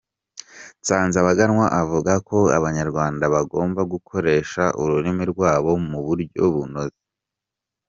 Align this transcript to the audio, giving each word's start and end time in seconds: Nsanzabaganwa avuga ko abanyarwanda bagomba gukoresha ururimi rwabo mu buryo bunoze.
Nsanzabaganwa 0.81 1.65
avuga 1.81 2.13
ko 2.29 2.37
abanyarwanda 2.57 3.23
bagomba 3.35 3.81
gukoresha 3.93 4.63
ururimi 4.81 5.23
rwabo 5.31 5.71
mu 5.89 5.99
buryo 6.05 6.43
bunoze. 6.53 6.99